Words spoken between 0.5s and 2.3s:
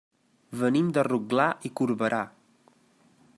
Venim de Rotglà i Corberà.